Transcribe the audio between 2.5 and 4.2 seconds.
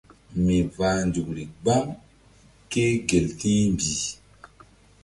ké gel ti̧hmbih.